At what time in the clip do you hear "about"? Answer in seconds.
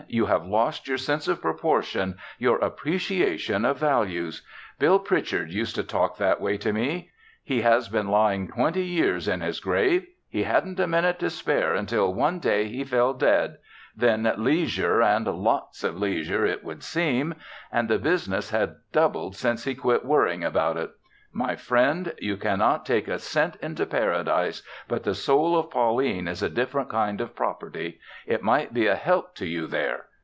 20.43-20.75